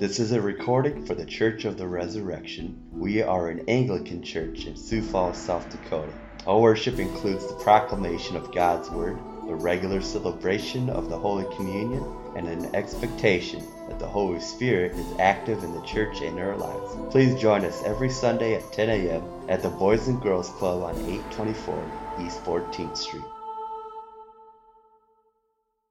[0.00, 2.74] This is a recording for the Church of the Resurrection.
[2.90, 6.10] We are an Anglican church in Sioux Falls, South Dakota.
[6.46, 12.02] Our worship includes the proclamation of God's Word, the regular celebration of the Holy Communion,
[12.34, 16.96] and an expectation that the Holy Spirit is active in the church and our lives.
[17.12, 19.22] Please join us every Sunday at 10 a.m.
[19.50, 23.22] at the Boys and Girls Club on 824 East 14th Street.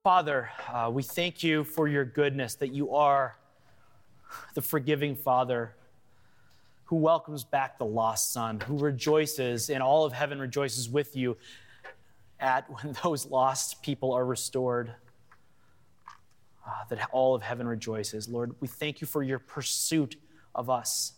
[0.04, 3.36] Father, uh, we thank you for your goodness, that you are
[4.56, 5.76] the forgiving Father
[6.86, 11.38] who welcomes back the lost son, who rejoices, and all of heaven rejoices with you
[12.40, 14.94] at when those lost people are restored.
[16.68, 18.28] Uh, that all of heaven rejoices.
[18.28, 20.18] Lord, we thank you for your pursuit
[20.54, 21.14] of us.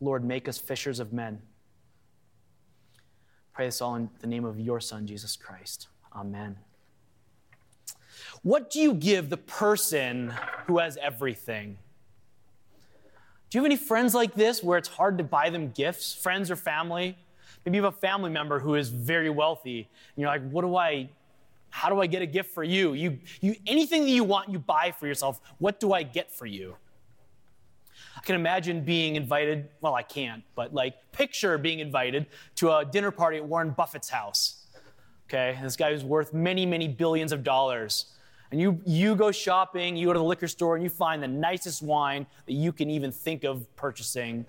[0.00, 1.42] Lord, make us fishers of men.
[3.52, 5.88] Pray this all in the name of your Son, Jesus Christ.
[6.14, 6.56] Amen.
[8.42, 10.32] What do you give the person
[10.66, 11.78] who has everything?
[13.50, 16.50] Do you have any friends like this where it's hard to buy them gifts, friends
[16.50, 17.16] or family?
[17.64, 20.76] Maybe you have a family member who is very wealthy, and you're like, what do
[20.76, 21.08] I,
[21.70, 22.92] how do I get a gift for you?
[22.92, 25.40] You, you anything that you want, you buy for yourself.
[25.58, 26.76] What do I get for you?
[28.16, 32.84] I can imagine being invited, well, I can't, but like picture being invited to a
[32.84, 34.63] dinner party at Warren Buffett's house.
[35.28, 38.14] Okay, this guy who's worth many, many billions of dollars
[38.54, 41.26] and you, you go shopping, you go to the liquor store, and you find the
[41.26, 44.46] nicest wine that you can even think of purchasing.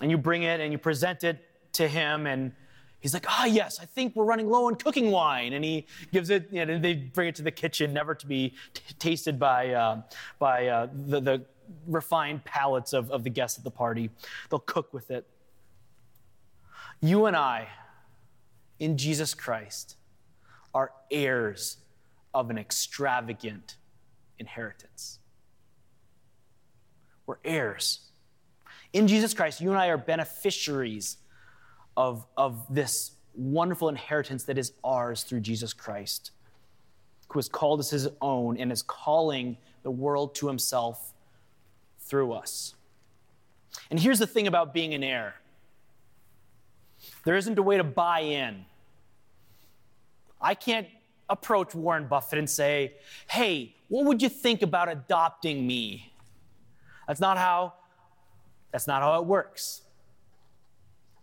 [0.00, 2.52] And you bring it and you present it to him, and
[3.00, 5.54] he's like, ah, oh, yes, I think we're running low on cooking wine.
[5.54, 8.54] And he gives it, you know, they bring it to the kitchen, never to be
[8.74, 10.02] t- tasted by, uh,
[10.38, 11.44] by uh, the, the
[11.88, 14.10] refined palates of, of the guests at the party.
[14.50, 15.26] They'll cook with it.
[17.00, 17.66] You and I,
[18.80, 19.96] in Jesus Christ,
[20.74, 21.76] are heirs
[22.34, 23.76] of an extravagant
[24.38, 25.18] inheritance.
[27.26, 28.00] We're heirs.
[28.92, 31.18] In Jesus Christ, you and I are beneficiaries
[31.96, 36.32] of, of this wonderful inheritance that is ours through Jesus Christ,
[37.28, 41.12] who has called us his own and is calling the world to himself
[42.00, 42.74] through us.
[43.90, 45.34] And here's the thing about being an heir
[47.24, 48.64] there isn't a way to buy in.
[50.40, 50.86] I can't
[51.28, 52.94] approach Warren Buffett and say,
[53.28, 56.12] hey, what would you think about adopting me?
[57.06, 57.74] That's not how,
[58.72, 59.82] that's not how it works.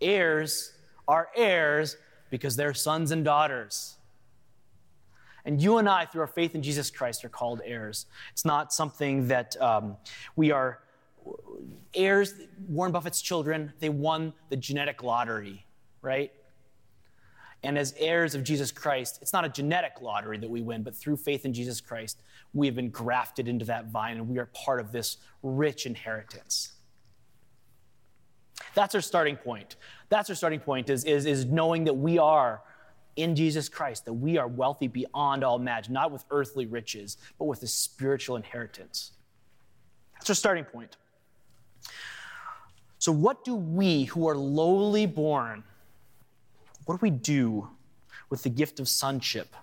[0.00, 0.72] Heirs
[1.06, 1.96] are heirs
[2.30, 3.96] because they're sons and daughters.
[5.44, 8.06] And you and I, through our faith in Jesus Christ, are called heirs.
[8.32, 9.96] It's not something that um,
[10.36, 10.80] we are
[11.94, 12.34] heirs.
[12.68, 15.64] Warren Buffett's children, they won the genetic lottery,
[16.02, 16.32] right?
[17.64, 20.94] And as heirs of Jesus Christ, it's not a genetic lottery that we win, but
[20.94, 22.20] through faith in Jesus Christ,
[22.54, 26.72] we have been grafted into that vine and we are part of this rich inheritance.
[28.74, 29.76] That's our starting point.
[30.08, 32.62] That's our starting point is, is, is knowing that we are
[33.16, 37.46] in Jesus Christ, that we are wealthy beyond all imagine, not with earthly riches, but
[37.46, 39.12] with a spiritual inheritance.
[40.14, 40.96] That's our starting point.
[43.00, 45.64] So, what do we who are lowly born,
[46.88, 47.68] what do we do
[48.30, 49.54] with the gift of sonship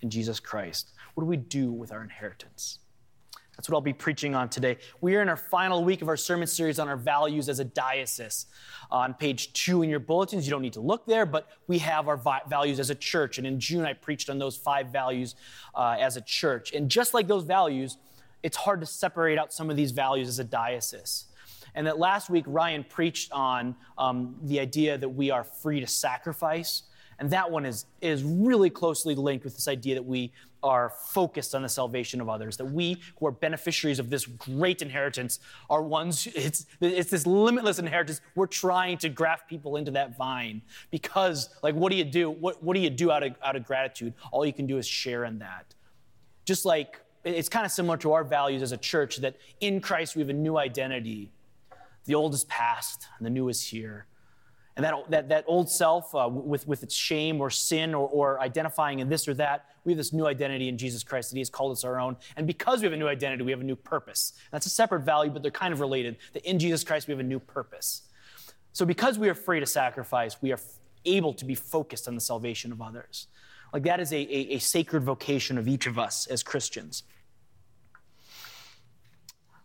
[0.00, 0.90] in Jesus Christ?
[1.14, 2.80] What do we do with our inheritance?
[3.56, 4.78] That's what I'll be preaching on today.
[5.00, 7.64] We are in our final week of our sermon series on our values as a
[7.64, 8.46] diocese.
[8.90, 11.78] Uh, on page two in your bulletins, you don't need to look there, but we
[11.78, 13.38] have our vi- values as a church.
[13.38, 15.36] And in June, I preached on those five values
[15.72, 16.72] uh, as a church.
[16.72, 17.96] And just like those values,
[18.42, 21.26] it's hard to separate out some of these values as a diocese.
[21.76, 25.86] And that last week, Ryan preached on um, the idea that we are free to
[25.86, 26.84] sacrifice.
[27.18, 30.32] And that one is, is really closely linked with this idea that we
[30.62, 34.82] are focused on the salvation of others, that we who are beneficiaries of this great
[34.82, 35.38] inheritance
[35.70, 38.20] are ones, it's, it's this limitless inheritance.
[38.34, 42.30] We're trying to graft people into that vine because, like, what do you do?
[42.30, 44.14] What, what do you do out of, out of gratitude?
[44.32, 45.74] All you can do is share in that.
[46.44, 50.14] Just like it's kind of similar to our values as a church that in Christ
[50.14, 51.32] we have a new identity
[52.06, 54.06] the old is past, and the new is here.
[54.76, 58.40] And that, that, that old self, uh, with, with its shame or sin or, or
[58.40, 61.40] identifying in this or that, we have this new identity in Jesus Christ that He
[61.40, 62.16] has called us our own.
[62.36, 64.34] And because we have a new identity, we have a new purpose.
[64.50, 66.18] That's a separate value, but they're kind of related.
[66.34, 68.02] That in Jesus Christ, we have a new purpose.
[68.72, 70.60] So because we are free to sacrifice, we are
[71.06, 73.28] able to be focused on the salvation of others.
[73.72, 77.04] Like that is a, a, a sacred vocation of each of us as Christians.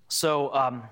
[0.08, 0.84] So, um,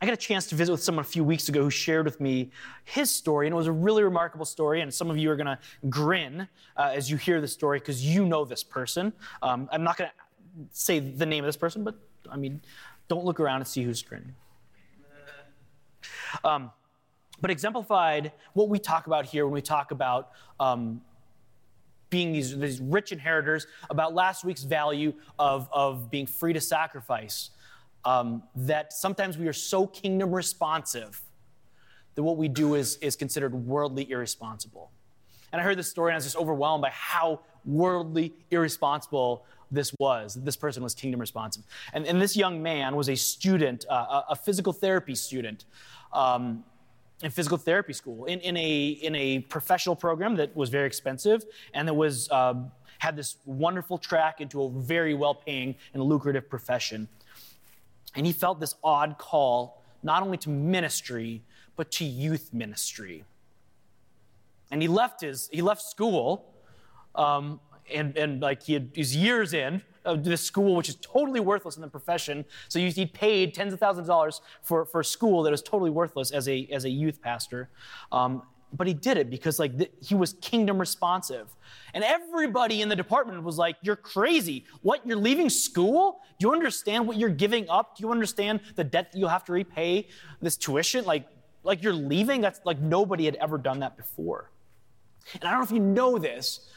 [0.00, 2.20] I got a chance to visit with someone a few weeks ago who shared with
[2.20, 2.50] me
[2.84, 4.82] his story, and it was a really remarkable story.
[4.82, 5.58] And some of you are going to
[5.88, 9.12] grin uh, as you hear the story because you know this person.
[9.42, 11.94] Um, I'm not going to say the name of this person, but
[12.30, 12.60] I mean,
[13.08, 14.34] don't look around and see who's grinning.
[16.44, 16.70] Um,
[17.40, 21.00] but exemplified what we talk about here when we talk about um,
[22.10, 27.50] being these, these rich inheritors, about last week's value of, of being free to sacrifice.
[28.06, 31.20] Um, that sometimes we are so kingdom responsive
[32.14, 34.90] that what we do is, is considered worldly irresponsible.
[35.52, 39.92] And I heard this story and I was just overwhelmed by how worldly irresponsible this
[39.98, 40.34] was.
[40.34, 41.64] That this person was kingdom responsive.
[41.92, 45.64] And, and this young man was a student, uh, a physical therapy student.
[46.12, 46.64] Um,
[47.22, 51.46] in physical therapy school in, in, a, in a professional program that was very expensive
[51.72, 57.08] and that was um, had this wonderful track into a very well-paying and lucrative profession
[58.16, 61.42] and he felt this odd call not only to ministry
[61.76, 63.24] but to youth ministry
[64.70, 66.52] and he left his he left school
[67.14, 67.60] um,
[67.92, 71.76] and, and like he had, he's years in of this school, which is totally worthless
[71.76, 72.44] in the profession.
[72.68, 76.30] So he paid tens of thousands of dollars for, for school that was totally worthless
[76.30, 77.68] as a, as a youth pastor.
[78.12, 78.42] Um,
[78.76, 81.48] but he did it because like the, he was kingdom responsive.
[81.94, 84.64] And everybody in the department was like you're crazy.
[84.82, 85.06] What?
[85.06, 86.20] You're leaving school?
[86.38, 87.96] Do you understand what you're giving up?
[87.96, 90.08] Do you understand the debt that you have to repay
[90.40, 91.04] this tuition?
[91.04, 91.26] Like
[91.62, 92.40] like you're leaving?
[92.40, 94.50] That's like nobody had ever done that before.
[95.34, 96.68] And i don't know if you know this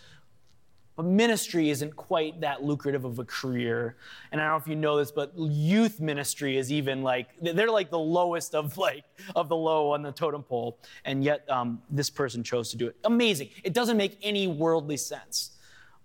[1.00, 3.96] but ministry isn't quite that lucrative of a career.
[4.34, 7.72] And I don't know if you know this, but youth ministry is even like, they're
[7.72, 10.78] like the lowest of like, of the low on the totem pole.
[11.06, 12.98] And yet um, this person chose to do it.
[13.06, 13.48] Amazing.
[13.64, 15.52] It doesn't make any worldly sense.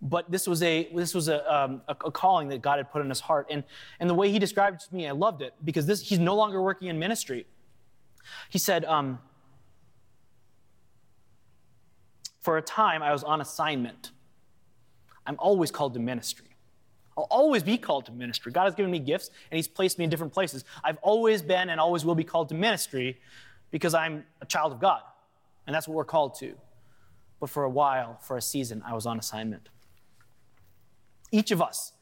[0.01, 3.03] But this was a this was a, um, a, a calling that God had put
[3.03, 3.65] in his heart, and
[3.99, 6.37] and the way he described it to me, I loved it because this he's no
[6.37, 7.47] longer working in ministry.
[8.49, 9.19] He said, um,
[12.43, 14.13] "For a time, I was on assignment."
[15.27, 16.47] I'm always called to ministry.
[17.17, 18.53] I'll always be called to ministry.
[18.53, 20.65] God has given me gifts and He's placed me in different places.
[20.83, 23.21] I've always been and always will be called to ministry
[23.71, 25.03] because I'm a child of God.
[25.67, 26.55] And that's what we're called to.
[27.41, 29.69] But for a while, for a season, I was on assignment.
[31.31, 31.93] Each of us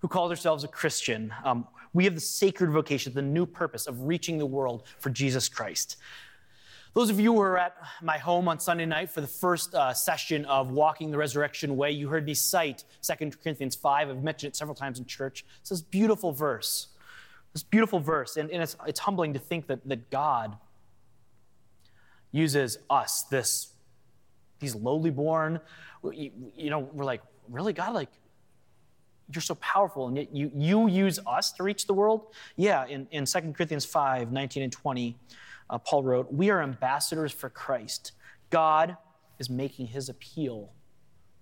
[0.00, 4.02] who calls ourselves a Christian, um, we have the sacred vocation, the new purpose of
[4.02, 5.96] reaching the world for Jesus Christ.
[6.92, 9.94] Those of you who were at my home on Sunday night for the first uh,
[9.94, 14.10] session of Walking the Resurrection Way, you heard me cite 2 Corinthians 5.
[14.10, 15.44] I've mentioned it several times in church.
[15.60, 16.88] It's this beautiful verse.
[17.52, 18.36] This beautiful verse.
[18.36, 20.56] And, and it's, it's humbling to think that, that God
[22.32, 23.72] uses us, this,
[24.58, 25.60] these lowly born,
[26.12, 28.10] you, you know, we're like, really, God, like,
[29.32, 32.34] you're so powerful, and yet you, you use us to reach the world?
[32.56, 35.16] Yeah, in, in 2 Corinthians 5, 19 and 20
[35.70, 38.12] uh, Paul wrote, We are ambassadors for Christ.
[38.50, 38.96] God
[39.38, 40.72] is making his appeal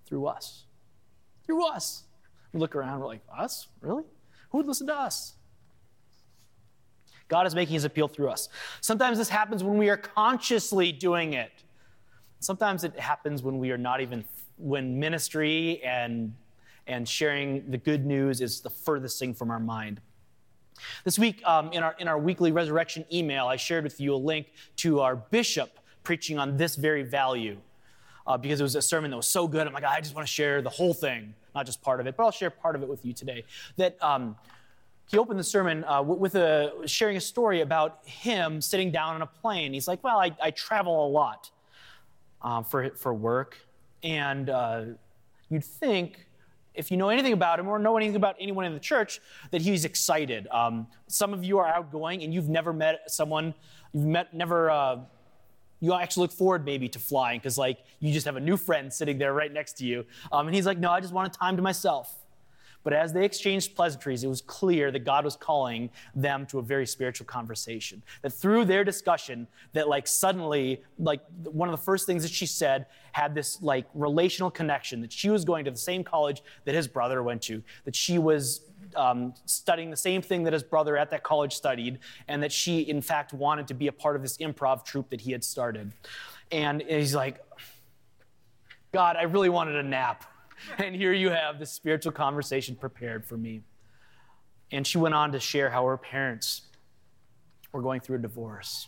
[0.07, 0.67] through us.
[1.45, 2.05] Through us.
[2.53, 3.69] We look around, we're like, Us?
[3.81, 4.05] Really?
[4.51, 5.35] Who would listen to us?
[7.29, 8.49] God is making his appeal through us.
[8.81, 11.53] Sometimes this happens when we are consciously doing it.
[12.41, 14.25] Sometimes it happens when we are not even,
[14.57, 16.35] when ministry and,
[16.87, 20.01] and sharing the good news is the furthest thing from our mind.
[21.05, 24.17] This week, um, in, our, in our weekly resurrection email, I shared with you a
[24.17, 27.59] link to our bishop preaching on this very value
[28.27, 29.67] uh, because it was a sermon that was so good.
[29.67, 32.17] I'm like, I just want to share the whole thing, not just part of it,
[32.17, 33.45] but I'll share part of it with you today.
[33.77, 34.37] That um,
[35.11, 39.23] he opened the sermon uh, with a, sharing a story about him sitting down on
[39.23, 39.73] a plane.
[39.73, 41.51] He's like, Well, I, I travel a lot
[42.43, 43.57] um, for, for work.
[44.03, 44.85] And uh,
[45.49, 46.27] you'd think
[46.75, 49.21] if you know anything about him or know anything about anyone in the church,
[49.51, 50.47] that he's excited.
[50.49, 53.55] Um, some of you are outgoing and you've never met someone,
[53.93, 55.01] you've met, never, uh,
[55.81, 58.93] you actually look forward maybe to flying because like you just have a new friend
[58.93, 60.05] sitting there right next to you.
[60.33, 62.15] Um, and he's like, no, I just want a time to myself.
[62.85, 66.63] But as they exchanged pleasantries, it was clear that God was calling them to a
[66.63, 68.03] very spiritual conversation.
[68.23, 72.47] That through their discussion, that like suddenly, like one of the first things that she
[72.47, 76.75] said had this like relational connection that she was going to the same college that
[76.75, 78.63] his brother went to, that she was
[78.97, 82.81] um, studying the same thing that his brother at that college studied, and that she,
[82.81, 85.93] in fact, wanted to be a part of this improv troupe that he had started.
[86.51, 87.45] And he's like,
[88.93, 90.25] God, I really wanted a nap.
[90.79, 93.63] and here you have this spiritual conversation prepared for me.
[94.71, 96.63] And she went on to share how her parents
[97.73, 98.87] were going through a divorce.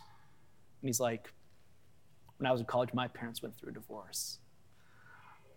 [0.81, 1.31] And he's like,
[2.37, 4.39] when I was in college, my parents went through a divorce.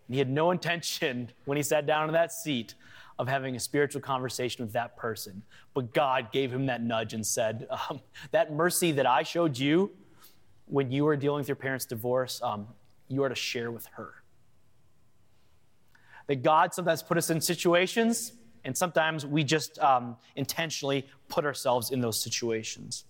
[0.07, 2.75] And he had no intention when he sat down in that seat
[3.17, 5.43] of having a spiritual conversation with that person.
[5.73, 8.01] But God gave him that nudge and said, um,
[8.31, 9.91] That mercy that I showed you
[10.67, 12.67] when you were dealing with your parents' divorce, um,
[13.07, 14.24] you are to share with her
[16.27, 18.33] that God sometimes put us in situations
[18.65, 23.05] And sometimes we just um, intentionally put ourselves in those situations.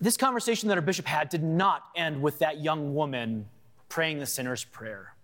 [0.00, 3.46] This conversation that our bishop had did not end with that young woman
[3.88, 5.14] praying the sinner's prayer,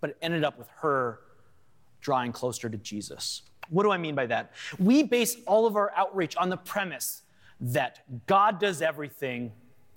[0.00, 1.20] but it ended up with her
[2.00, 3.42] drawing closer to Jesus.
[3.70, 4.52] What do I mean by that?
[4.78, 7.22] We base all of our outreach on the premise
[7.60, 9.52] that God does everything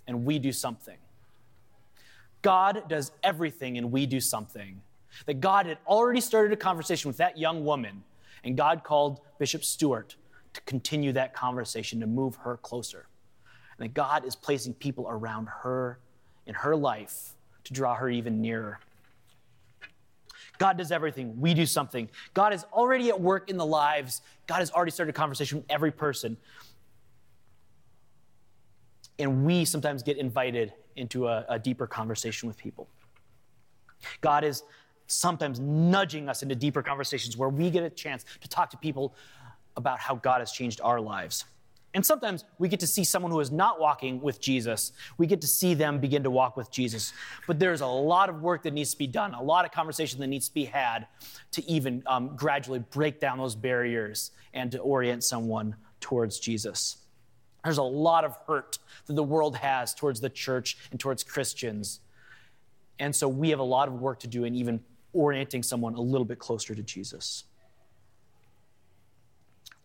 [0.08, 0.98] and we do something.
[2.46, 4.80] God does everything and we do something.
[5.26, 8.04] That God had already started a conversation with that young woman,
[8.44, 10.16] and God called Bishop Stewart
[10.54, 13.08] to continue that conversation, to move her closer.
[13.80, 15.98] And that God is placing people around her
[16.46, 17.34] in her life
[17.64, 18.80] to draw her even nearer.
[20.60, 21.42] God does everything.
[21.42, 22.10] We do something.
[22.36, 24.22] God is already at work in the lives.
[24.46, 26.38] God has already started a conversation with every person.
[29.18, 32.88] And we sometimes get invited into a, a deeper conversation with people.
[34.22, 34.64] God is
[35.08, 39.16] sometimes nudging us into deeper conversations where we get a chance to talk to people
[39.78, 41.46] about how God has changed our lives.
[41.94, 44.92] And sometimes we get to see someone who is not walking with Jesus.
[45.18, 47.14] We get to see them begin to walk with Jesus.
[47.48, 50.20] But there's a lot of work that needs to be done, a lot of conversation
[50.20, 51.08] that needs to be had
[51.52, 56.98] to even um, gradually break down those barriers and to orient someone towards Jesus.
[57.66, 62.00] There's a lot of hurt that the world has towards the church and towards Christians.
[63.00, 64.80] And so we have a lot of work to do in even
[65.12, 67.44] orienting someone a little bit closer to Jesus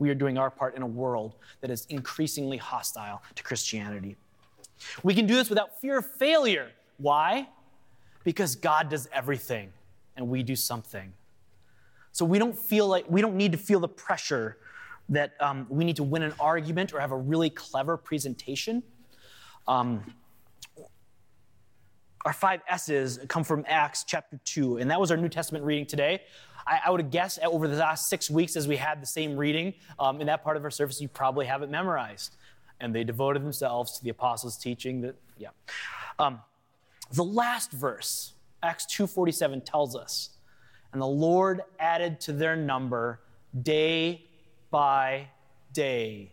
[0.01, 4.17] we are doing our part in a world that is increasingly hostile to Christianity.
[5.05, 6.71] We can do this without fear of failure.
[6.97, 7.49] Why?
[8.25, 9.71] Because God does everything
[10.17, 11.13] and we do something.
[12.13, 14.57] So we don't feel like we don't need to feel the pressure
[15.11, 18.83] that um, we need to win an argument or have a really clever presentation.
[19.69, 20.15] Um,
[22.25, 25.87] our five S's come from Acts chapter 2, and that was our New Testament reading
[25.87, 26.23] today.
[26.67, 29.75] I, I would guess over the last six weeks, as we had the same reading
[29.99, 32.37] um, in that part of our service, you probably have it memorized.
[32.79, 35.01] And they devoted themselves to the apostles' teaching.
[35.03, 35.49] That yeah.
[36.19, 36.41] Um,
[37.13, 40.31] the last verse, Acts 2:47, tells us,
[40.93, 43.21] and the Lord added to their number
[43.63, 44.30] day
[44.71, 45.29] by
[45.73, 46.33] day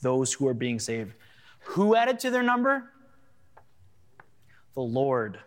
[0.00, 1.12] those who are being saved.
[1.60, 2.90] Who added to their number?
[4.74, 5.38] The Lord.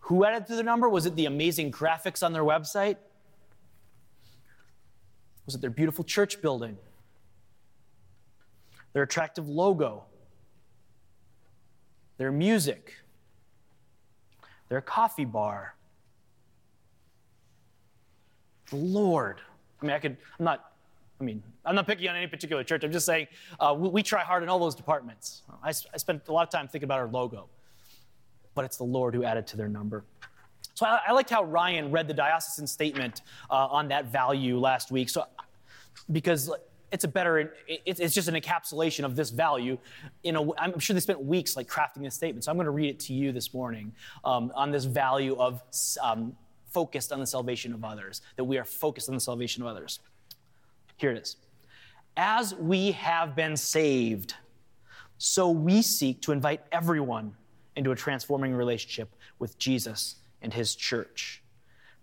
[0.00, 0.88] Who added to the number?
[0.88, 2.96] Was it the amazing graphics on their website?
[5.46, 6.76] Was it their beautiful church building?
[8.92, 10.04] Their attractive logo?
[12.18, 12.96] Their music?
[14.68, 15.74] Their coffee bar?
[18.70, 19.40] The Lord.
[19.82, 20.72] I mean, I could, I'm not,
[21.20, 22.84] I mean, I'm not picking on any particular church.
[22.84, 23.26] I'm just saying
[23.60, 25.42] uh, we, we, try hard in all those departments.
[25.62, 27.48] I, I spent a lot of time thinking about our logo
[28.54, 30.04] but it's the Lord who added to their number.
[30.74, 34.90] So I, I liked how Ryan read the diocesan statement uh, on that value last
[34.90, 35.08] week.
[35.08, 35.24] So
[36.10, 36.50] because
[36.90, 39.78] it's a better it's just an encapsulation of this value
[40.24, 42.70] in a, i'm sure they spent weeks like crafting this statement so i'm going to
[42.70, 43.90] read it to you this morning
[44.26, 45.62] um, on this value of
[46.02, 46.36] um,
[46.72, 50.00] focused on the salvation of others that we are focused on the salvation of others
[50.96, 51.36] here it is
[52.16, 54.34] as we have been saved
[55.24, 57.36] so we seek to invite everyone
[57.76, 61.42] into a transforming relationship with Jesus and his church,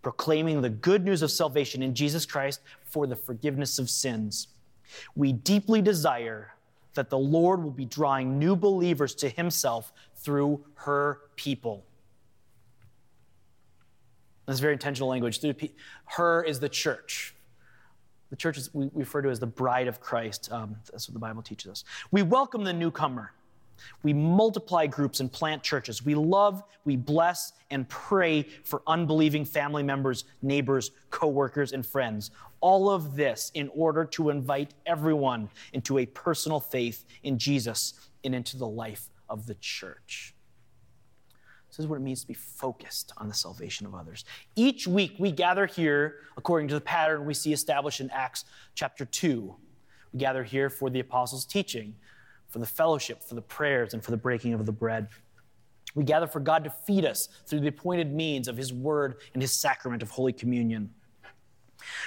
[0.02, 4.48] proclaiming the good news of salvation in Jesus Christ for the forgiveness of sins.
[5.18, 6.54] We deeply desire
[6.94, 11.84] that the Lord will be drawing new believers to himself through her people.
[14.50, 15.40] That's very intentional language.
[16.06, 17.36] Her is the church.
[18.30, 20.52] The church is we refer to as the bride of Christ.
[20.52, 21.84] Um, that's what the Bible teaches us.
[22.12, 23.32] We welcome the newcomer
[24.04, 26.04] we multiply groups and plant churches.
[26.04, 32.32] We love, we bless, and pray for unbelieving family members, neighbors, coworkers, and friends.
[32.62, 38.36] All of this in order to invite everyone into a personal faith in Jesus and
[38.36, 40.34] into the life of the church.
[41.80, 44.26] This is what it means to be focused on the salvation of others.
[44.58, 48.44] Each week we gather here according to the pattern we see established in Acts
[48.76, 49.56] chapter 2.
[50.12, 51.96] We gather here for the apostles' teaching
[52.50, 55.08] for the fellowship, for the prayers, and for the breaking of the bread.
[55.96, 59.42] We gather for God to feed us through the appointed means of His Word and
[59.42, 60.90] His sacrament of Holy Communion.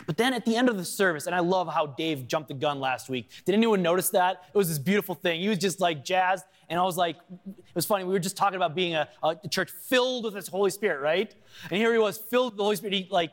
[0.06, 2.54] But then at the end of the service, and I love how Dave jumped the
[2.54, 3.30] gun last week.
[3.46, 4.42] Did anyone notice that?
[4.52, 5.40] It was this beautiful thing.
[5.40, 8.04] He was just like jazzed, and I was like, it was funny.
[8.04, 11.32] We were just talking about being a, a church filled with this Holy Spirit, right?
[11.70, 12.94] And here he was, filled with the Holy Spirit.
[12.94, 13.30] He like,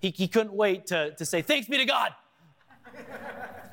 [0.00, 2.12] he, he couldn't wait to, to say, "Thanks be to God."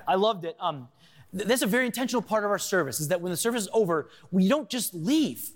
[0.07, 0.55] I loved it.
[0.57, 0.87] Um,
[1.33, 4.09] that's a very intentional part of our service, is that when the service is over,
[4.31, 5.49] we don't just leave.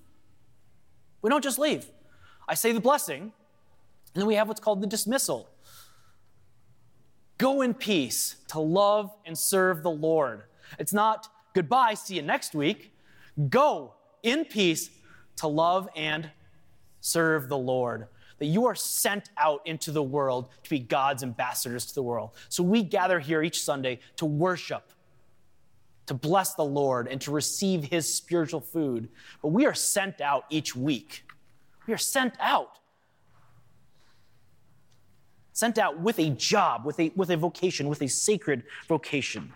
[1.22, 1.86] We don't just leave.
[2.50, 3.32] I say the blessing, and
[4.14, 5.50] then we have what's called the dismissal.
[7.38, 10.44] Go in peace to love and serve the Lord.
[10.78, 12.93] It's not goodbye, see you next week.
[13.50, 14.90] Go in peace
[15.38, 16.30] to love and
[17.02, 18.08] serve the Lord.
[18.40, 22.32] That you are sent out into the world to be God's ambassadors to the world.
[22.50, 24.92] So we gather here each Sunday to worship,
[26.08, 29.10] to bless the Lord, and to receive his spiritual food.
[29.42, 31.26] But we are sent out each week.
[31.88, 32.80] We are sent out.
[35.54, 39.54] Sent out with a job, with a, with a vocation, with a sacred vocation.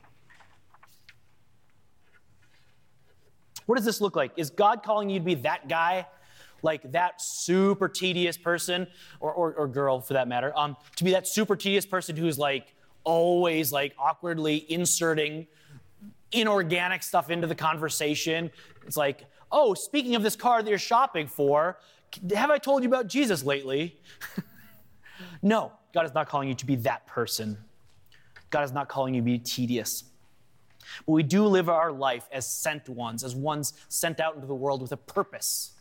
[3.68, 4.32] What does this look like?
[4.36, 6.08] Is God calling you to be that guy?
[6.64, 8.88] Like that super tedious person,
[9.20, 12.40] or, or, or girl for that matter, um, to be that super tedious person who's
[12.40, 15.46] like always like awkwardly inserting
[16.32, 18.50] inorganic stuff into the conversation.
[18.86, 21.78] It's like, oh, speaking of this car that you're shopping for,
[22.34, 24.00] have I told you about Jesus lately?
[25.42, 27.58] no, God is not calling you to be that person.
[28.50, 30.06] God is not calling you to be tedious.
[31.06, 34.56] But we do live our life as sent ones, as ones sent out into the
[34.56, 35.72] world with a purpose.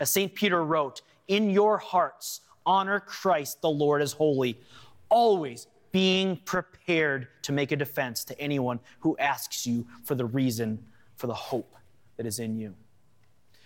[0.00, 0.34] As St.
[0.34, 4.60] Peter wrote, In your hearts, honor Christ the Lord as holy,
[5.08, 10.84] always being prepared to make a defense to anyone who asks you for the reason
[11.16, 11.74] for the hope
[12.16, 12.74] that is in you.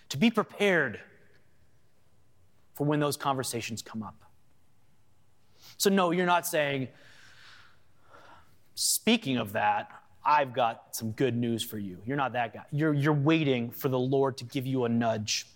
[0.09, 0.99] To be prepared
[2.73, 4.15] for when those conversations come up.
[5.77, 6.87] So, no, you're not saying,
[8.75, 9.91] speaking of that,
[10.23, 11.97] I've got some good news for you.
[12.05, 12.63] You're not that guy.
[12.71, 15.47] You're, you're waiting for the Lord to give you a nudge.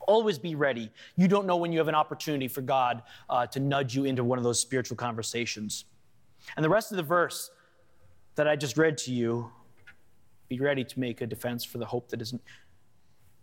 [0.00, 0.90] Always be ready.
[1.16, 4.24] You don't know when you have an opportunity for God uh, to nudge you into
[4.24, 5.84] one of those spiritual conversations.
[6.56, 7.50] And the rest of the verse
[8.34, 9.50] that I just read to you
[10.48, 12.42] be ready to make a defense for the hope that isn't.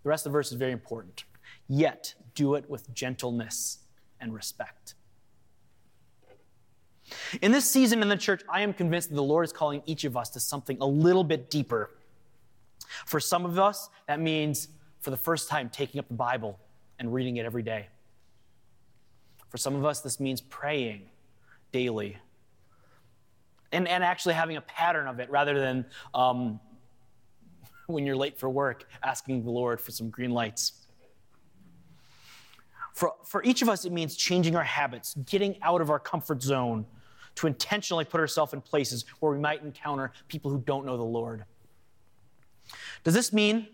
[0.03, 1.23] The rest of the verse is very important.
[1.69, 3.79] Yet do it with gentleness
[4.19, 4.95] and respect.
[7.41, 10.03] In this season in the church, I am convinced that the Lord is calling each
[10.03, 11.91] of us to something a little bit deeper.
[13.05, 16.59] For some of us, that means for the first time taking up the Bible
[16.99, 17.87] and reading it every day.
[19.49, 21.03] For some of us, this means praying
[21.71, 22.17] daily
[23.71, 26.59] and, and actually having a pattern of it rather than um,
[27.87, 30.85] when you're late for work asking the Lord for some green lights.
[32.93, 36.41] For, for each of us, it means changing our habits, getting out of our comfort
[36.41, 36.85] zone
[37.37, 41.03] to intentionally put ourselves in places where we might encounter people who don't know the
[41.03, 41.45] Lord.
[43.03, 43.67] Does this mean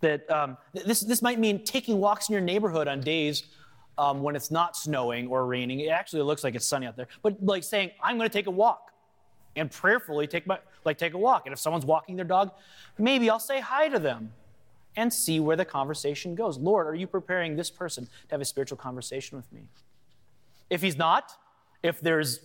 [0.00, 3.44] that um, this, this might mean taking walks in your neighborhood on days
[3.98, 5.80] um, when it's not snowing or raining?
[5.80, 8.46] It actually looks like it's sunny out there, but like saying, I'm going to take
[8.46, 8.90] a walk
[9.56, 11.46] and prayerfully take my like take a walk.
[11.46, 12.52] And if someone's walking their dog,
[12.96, 14.32] maybe I'll say hi to them
[14.96, 16.56] and see where the conversation goes.
[16.56, 19.62] Lord, are you preparing this person to have a spiritual conversation with me?
[20.70, 21.32] If he's not,
[21.82, 22.40] if there's,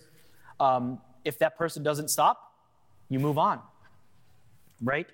[0.60, 2.54] um, if that person doesn't stop,
[3.08, 3.60] you move on,
[4.82, 5.06] right?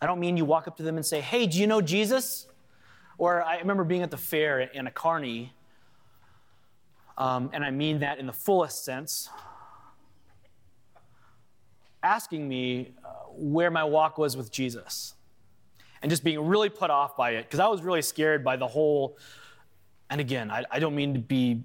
[0.00, 2.46] I don't mean you walk up to them and say, "Hey, do you know Jesus?"
[3.16, 5.52] Or I remember being at the fair in a carney,
[7.16, 9.28] um, and I mean that in the fullest sense,
[12.02, 15.14] asking me uh, where my walk was with Jesus,
[16.02, 18.66] and just being really put off by it because I was really scared by the
[18.66, 19.16] whole
[20.14, 21.64] and again, I, I don't mean to be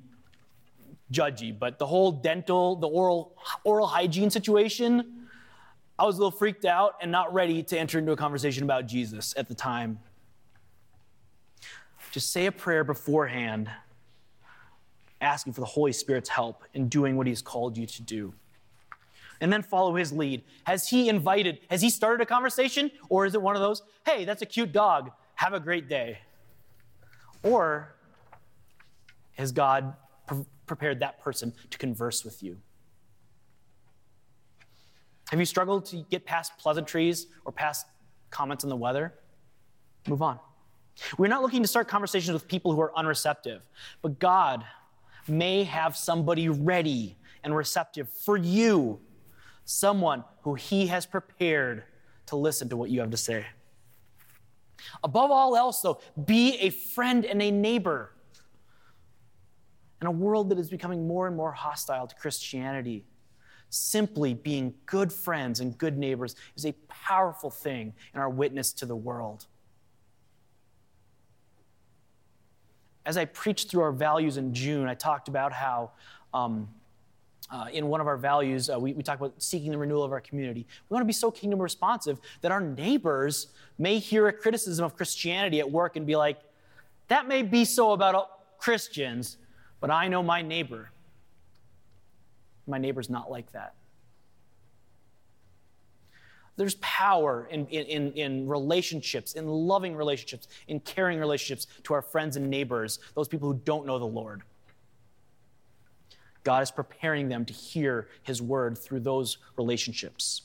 [1.13, 5.27] judgy, but the whole dental, the oral, oral hygiene situation,
[5.99, 8.88] I was a little freaked out and not ready to enter into a conversation about
[8.88, 9.99] Jesus at the time.
[12.12, 13.69] Just say a prayer beforehand,
[15.21, 18.33] asking for the Holy Spirit's help in doing what He's called you to do.
[19.41, 20.41] And then follow His lead.
[20.63, 22.89] Has He invited, has He started a conversation?
[23.09, 26.17] Or is it one of those, hey, that's a cute dog, have a great day?
[27.43, 27.93] Or
[29.39, 29.93] has God
[30.28, 32.58] pre- prepared that person to converse with you?
[35.30, 37.86] Have you struggled to get past pleasantries or past
[38.30, 39.13] comments on the weather?
[40.08, 40.39] Move on.
[41.17, 43.62] We're not looking to start conversations with people who are unreceptive,
[44.02, 44.65] but God
[45.28, 48.99] may have somebody ready and receptive for you,
[49.63, 51.84] someone who He has prepared
[52.25, 53.45] to listen to what you have to say.
[55.04, 58.12] Above all else, though, be a friend and a neighbor
[60.01, 63.05] in a world that is becoming more and more hostile to Christianity,
[63.69, 68.85] simply being good friends and good neighbors is a powerful thing in our witness to
[68.85, 69.45] the world.
[73.05, 75.91] As I preached through our values in June, I talked about how
[76.33, 76.69] um,
[77.51, 80.12] uh, in one of our values, uh, we, we talk about seeking the renewal of
[80.12, 80.67] our community.
[80.88, 84.95] We want to be so kingdom responsive that our neighbors may hear a criticism of
[84.95, 86.39] Christianity at work and be like,
[87.07, 89.38] that may be so about Christians,
[89.80, 90.89] but I know my neighbor.
[92.68, 93.74] My neighbor's not like that.
[96.60, 102.36] There's power in, in, in relationships, in loving relationships, in caring relationships to our friends
[102.36, 104.42] and neighbors, those people who don't know the Lord.
[106.44, 110.42] God is preparing them to hear his word through those relationships.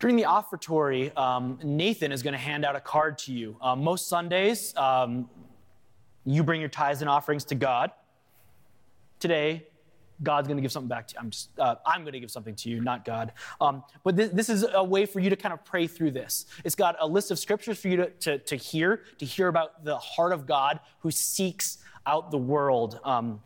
[0.00, 3.56] During the offertory, um, Nathan is going to hand out a card to you.
[3.60, 5.28] Uh, most Sundays, um,
[6.34, 7.90] you bring your tithes and offerings to God.
[9.20, 9.66] Today,
[10.22, 11.20] God's going to give something back to you.
[11.20, 13.32] I'm just, uh, I'm going to give something to you, not God.
[13.60, 16.46] Um, but this, this, is a way for you to kind of pray through this.
[16.64, 19.84] It's got a list of scriptures for you to, to, to hear, to hear about
[19.84, 22.98] the heart of God who seeks out the world.
[23.04, 23.40] Um,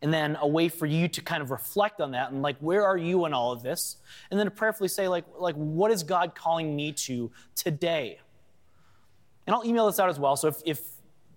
[0.00, 2.84] and then a way for you to kind of reflect on that and like, where
[2.84, 3.96] are you in all of this?
[4.30, 8.20] And then to prayerfully say, like, like, what is God calling me to today?
[9.46, 10.36] And I'll email this out as well.
[10.36, 10.80] So if, if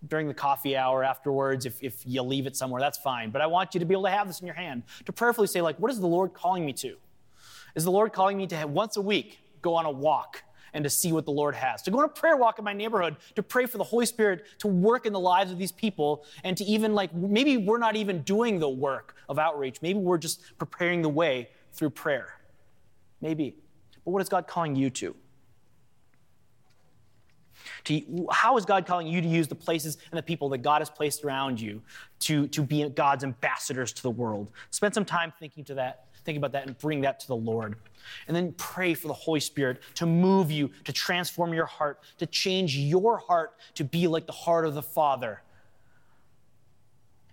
[0.08, 3.30] during the coffee hour afterwards, if, if you leave it somewhere, that's fine.
[3.30, 5.48] But I want you to be able to have this in your hand to prayerfully
[5.48, 6.96] say, like, what is the Lord calling me to?
[7.76, 10.84] Is the Lord calling me to have once a week go on a walk and
[10.84, 13.18] to see what the Lord has, to go on a prayer walk in my neighborhood,
[13.36, 16.56] to pray for the Holy Spirit to work in the lives of these people, and
[16.58, 19.82] to even like maybe we're not even doing the work of outreach.
[19.82, 22.40] Maybe we're just preparing the way through prayer.
[23.20, 23.56] Maybe.
[24.06, 25.16] But what is God calling you to?
[27.86, 30.82] To, how is God calling you to use the places and the people that God
[30.82, 31.82] has placed around you
[32.22, 34.52] to, to be God's ambassadors to the world?
[34.70, 37.76] Spend some time thinking to that, think about that and bring that to the Lord.
[38.28, 42.26] And then pray for the Holy Spirit to move you, to transform your heart, to
[42.26, 45.42] change your heart to be like the heart of the Father.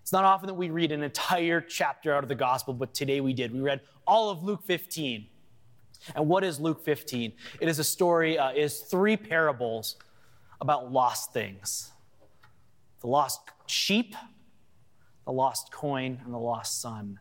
[0.08, 3.20] It's not often that we read an entire chapter out of the gospel, but today
[3.20, 3.52] we did.
[3.52, 5.26] We read all of Luke 15.
[6.14, 7.32] And what is Luke 15?
[7.60, 9.96] It is a story, uh, is three parables
[10.60, 11.92] about lost things
[13.00, 14.16] the lost sheep,
[15.24, 17.20] the lost coin, and the lost son.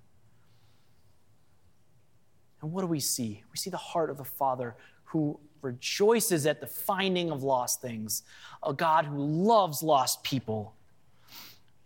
[2.61, 3.43] And what do we see?
[3.51, 8.23] We see the heart of the Father who rejoices at the finding of lost things,
[8.63, 10.73] a God who loves lost people.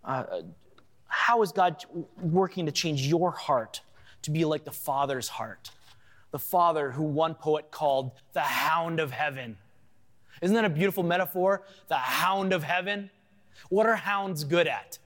[0.04, 0.24] Uh,
[1.08, 1.84] how is God
[2.22, 3.82] working to change your heart
[4.22, 5.72] to be like the Father's heart?
[6.32, 9.58] The Father who one poet called the hound of heaven.
[10.42, 11.64] Isn't that a beautiful metaphor?
[11.88, 13.10] The hound of heaven.
[13.70, 14.98] What are hounds good at?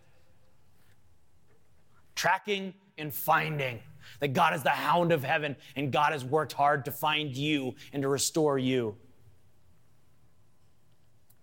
[2.15, 3.79] Tracking and finding.
[4.19, 7.75] That God is the hound of heaven and God has worked hard to find you
[7.91, 8.95] and to restore you.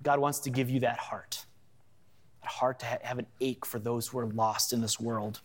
[0.02, 1.44] God wants to give you that heart.
[2.42, 5.40] That heart to have an ache for those who are lost in this world.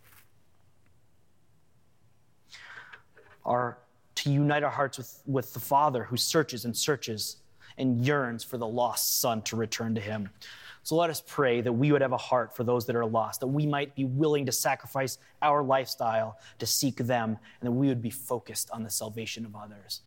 [3.45, 3.77] Our,
[4.15, 7.37] to unite our hearts with, with the Father who searches and searches
[7.77, 10.29] and yearns for the lost son to return to him.
[10.83, 13.41] So let us pray that we would have a heart for those that are lost,
[13.41, 17.87] that we might be willing to sacrifice our lifestyle to seek them, and that we
[17.87, 20.01] would be focused on the salvation of others.